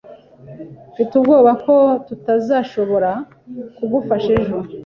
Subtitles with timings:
[0.91, 1.73] Mfite ubwoba ko
[2.07, 3.11] tutazashobora
[3.77, 4.57] kugufasha ejo.